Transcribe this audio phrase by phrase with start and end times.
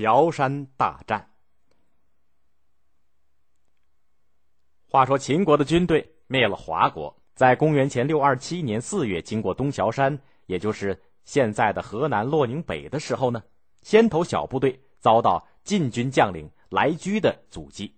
[0.00, 1.28] 崤山大战。
[4.86, 13.42] 话说秦国的军队灭了华国，在公元前六二七年四月，经过东崤山，也就是现在的河南洛宁北的时候呢，
[13.82, 17.94] 先头小部队遭到晋军将领来居的阻击。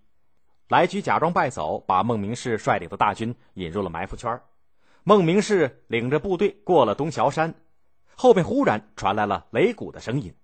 [0.69, 4.41] 来居假装败走，把孟明视率领的大军引入了埋伏圈。
[5.05, 7.55] 孟明视领着部队过了东崤山，
[8.15, 10.35] 后面忽然传来了擂鼓的声音。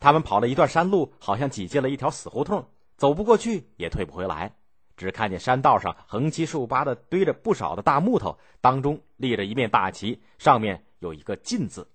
[0.00, 4.54] 他们跑了一段山路，好像挤进了一条死胡同，走不过去，也退不回来。
[4.96, 11.86] 只看见山道上横七竖八的堆着不少的大木头，当中立着一面大旗，上面有一个“晋”字。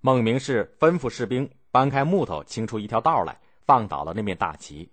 [0.00, 4.90] 孟明视吩咐士兵搬开木头，清出一条道来，放倒了那面大旗。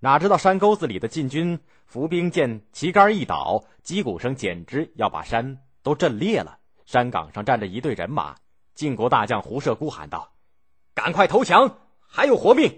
[0.00, 6.58] 哪知道山沟子里的晋军伏兵见旗杆一倒，击鼓声简直要把山都震裂了。
[6.86, 8.34] 山岗上站着一队人马，
[8.74, 10.32] 晋国大将胡射孤喊道。
[10.98, 12.76] 赶快投降，还有活命！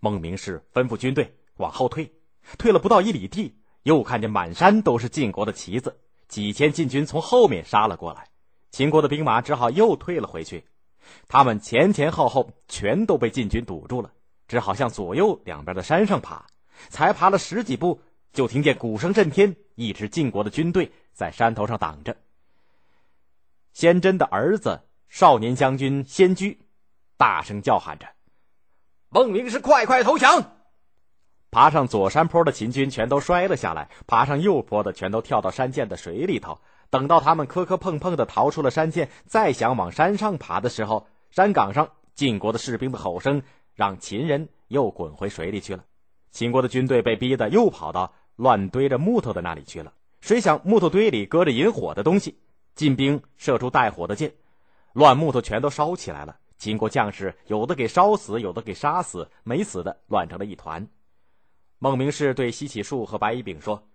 [0.00, 2.12] 孟明视吩咐军队往后退，
[2.58, 8.28] 退了不到一里地，又看见满山都是晋国的旗子，几千晋军从后面杀了过来。
[8.70, 10.62] 秦国的兵马只好又退了回去，
[11.26, 14.12] 他们前前后后全都被晋军堵住了，
[14.46, 16.44] 只好向左右两边的山上爬。
[16.90, 17.98] 才爬了十几步，
[18.34, 22.14] 就听见鼓声震天，一支晋国的军队在山头上挡着。
[23.72, 26.58] 先真的儿子少年将军先居。
[27.22, 28.08] 大声叫喊着
[29.08, 30.56] ：“孟明是快快投降！”
[31.52, 36.58] 爬上左山坡的秦军全都摔了下来，爬上右坡的全都跳到山涧的水里头。
[36.90, 45.84] 等到他们磕磕碰碰的逃出了山涧，再想往山上爬的时候，山岗上晋国的士兵的吼声让秦人又滚回水里去了。
[46.32, 49.92] 秦国的军队被逼得又跑到乱堆着木头的那里去了。
[50.20, 52.40] 谁想木头堆里搁着引火的东西，
[52.74, 54.32] 晋兵射出带火的箭，
[54.92, 56.38] 乱木头全都烧起来了。
[56.62, 60.88] 秦国将士有的给烧死，有的给杀死，没死的乱成了一团。
[61.80, 63.88] 孟明视对西乞术和白乙丙说：“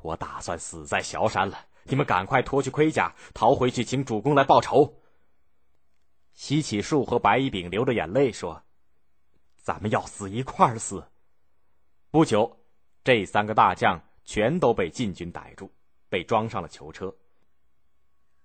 [0.00, 4.94] 我打算死在崤山了，你们赶快脱去盔甲，逃回去，请主公来报仇。”
[6.34, 8.62] 西乞术和白乙丙流着眼泪说
[9.58, 11.02] ：“咱们要死一块儿死。”
[12.12, 12.60] 不久，
[13.02, 15.72] 这三个大将全都被晋军逮住，
[16.08, 17.12] 被装上了囚车。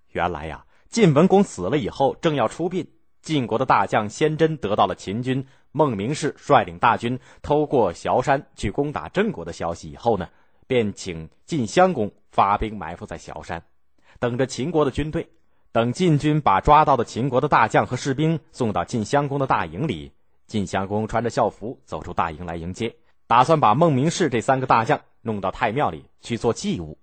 [0.07, 2.91] 原来呀，晋文公死了以后，正要出殡。
[3.21, 10.29] 晋国的大将先真得到了秦军孟明氏率领大军偷过崤山去攻打郑国的消息以后呢，
[10.67, 13.63] 便请晋襄公发兵埋伏在崤山，
[14.19, 15.29] 等着秦国的军队。
[15.73, 20.11] 等晋军把抓到的秦国的大将和士兵送到晋襄公的大营里，
[20.45, 22.93] 晋襄公穿着校服走出大营来迎接，
[23.25, 26.97] 打算把孟明氏这三个大将弄到太庙里去做祭物。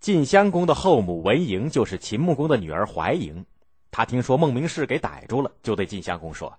[0.00, 3.44] 晋襄公的后母文嬴就是秦穆公的女儿怀嬴。
[3.96, 6.58] 他听说孟明视给逮住了，就对晋襄公说：“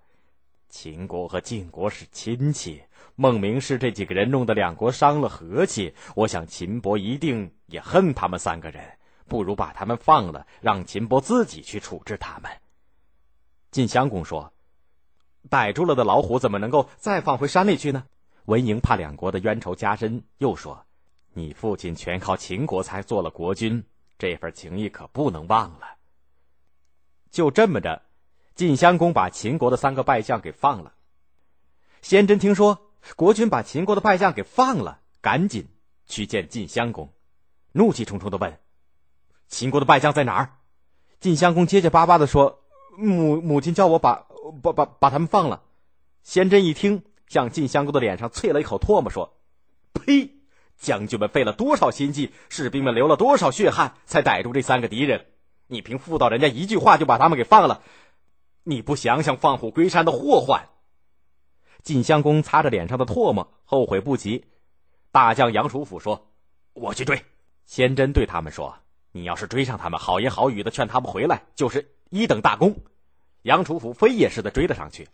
[0.69, 2.81] 秦国和晋国是亲戚，
[3.15, 8.83] 孟明氏这几个人弄得两国伤了和气，我想秦伯一定也恨他们三个人，
[9.27, 12.51] 不如把他们放了，让秦伯自己去处置他们。”
[13.69, 14.51] 晋襄公说
[15.47, 18.07] ：“逮住了的老虎怎么能够再放回山里去呢？”
[18.45, 20.87] 文嬴怕两国的冤仇加深，又说
[21.35, 23.83] ：“你父亲全靠秦国才做了国君，
[24.17, 25.96] 这份情谊可不能忘了。”
[27.37, 28.01] 就这么着，
[28.55, 30.93] 晋襄公把秦国的三个败将给放了。
[32.01, 35.67] 先真听说国君把秦国的败将给放了，赶紧
[36.07, 37.13] 去见晋襄公，
[37.73, 38.57] 怒气冲冲的问
[39.47, 40.53] ：“秦国的败将在哪儿？”
[41.21, 42.63] 晋襄公结结巴巴的说
[42.97, 44.25] ：“母母亲叫我把
[44.63, 45.61] 把把把他们放了。”
[46.25, 49.37] 先真一听，向晋襄公的脸上啐了一口唾沫，说
[49.93, 50.31] ：“呸！
[50.79, 55.27] 将军们费了多少心计，士兵们流了多少血汗，才逮住这三个敌人。”
[55.67, 57.83] 你凭妇道人家一句话就把他们给放了，
[58.63, 60.69] 你不想想放虎归山的祸患？
[61.83, 64.45] 晋襄公擦着脸上的唾沫，后悔不及。
[65.11, 66.29] 大将杨楚甫说
[66.73, 67.23] ：“我去追。”
[67.65, 68.77] 先真对他们说
[69.11, 72.75] ：“你要是追上他们，好言好语的劝他们回来，就是一等大功。”
[73.43, 75.07] 杨楚甫飞也似的追了上去。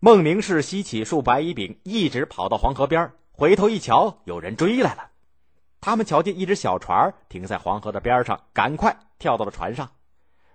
[0.00, 5.10] 孟明氏、西起数、白乙丙一直跑到黄河边，回头一瞧，有人追来了。
[5.84, 9.86] 他们瞧见一只小船停在黄河的边上，赶快跳到了船上。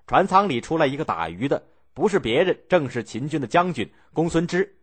[0.07, 4.75] 船舱里出来一个打鱼的，不是别人，正是秦军的将军公孙支。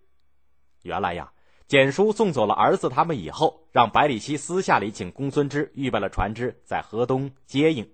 [0.82, 1.32] 原来呀，
[1.66, 7.84] 简叔送走了儿子他们以后，让百里奚私下里请公孙支预备了船只，在河东接应。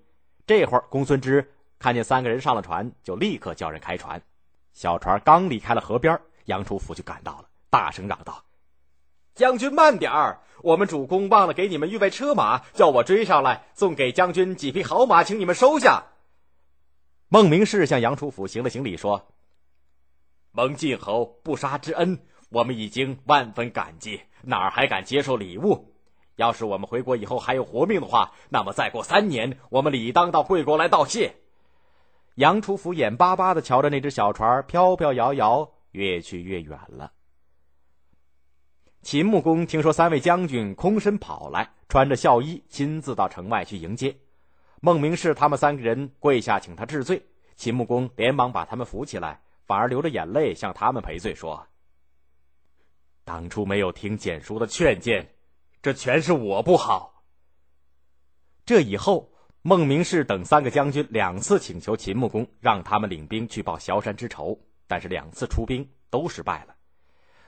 [0.46, 4.20] 这会儿，公孙支看见三个人上了船，就立刻叫人开船。
[4.74, 8.44] 小船刚离开了河边，杨楚甫就赶到了，大声嚷道
[9.34, 16.04] ：“将军慢点儿！”我们主公忘了给你们预备车马，叫我追上来送给将军几匹好马，请你们收下。
[17.28, 19.26] 孟明视向杨楚甫行了行礼，说
[20.52, 22.20] ：“蒙晋侯不杀之恩，
[22.50, 25.92] 我们已经万分感激，哪儿还敢接受礼物？
[26.36, 31.34] 要是我们回国以后还有活命的话，那么再过三年，我们理当到贵国来道谢。”
[32.36, 37.10] 杨楚甫眼巴巴的瞧着那只小船飘飘摇摇，越去越远了。
[39.02, 44.16] 秦穆公听说三位将军空身跑来，穿着孝衣，亲自到城外去迎接。
[44.80, 47.26] 孟明视他们三个人跪下请他治罪，
[47.56, 51.66] 秦穆公连忙把他们扶起来，反而流着眼泪向他们赔罪说
[53.24, 55.34] ：“当初没有听简叔的劝谏，
[55.82, 57.24] 这全是我不好。”
[58.64, 59.32] 这以后，
[59.62, 66.76] 孟明视等三个将军两次请求秦穆公让他们领兵去报萧山之仇，但是两次出兵都失败了。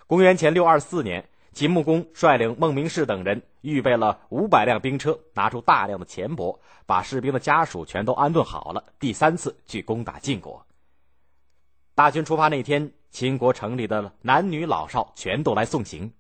[0.09, 1.25] 公元前六二四年。
[1.55, 8.93] 秦穆公率领孟明视等人预备了五百辆兵车，拿出大量的钱帛，把士兵的家属全都安顿好了。
[8.99, 10.67] 第三次去攻打晋国。
[11.95, 16.13] 大军出发那天，秦国城里的男女老少全都来送行。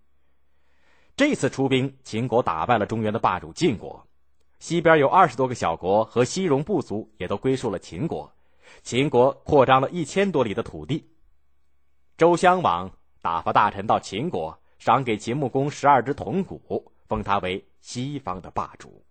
[1.16, 4.06] 这次出兵，秦国打败了中原的霸主晋国，
[4.60, 8.32] 西边有二十多个小国和西戎部族也都归属了秦国。
[8.84, 11.10] 秦国扩张了一千多里的土地。
[12.16, 14.60] 周襄王打发大臣到秦国。
[14.84, 19.02] 赏给秦穆公十二只铜鼓，封他为西方的霸主。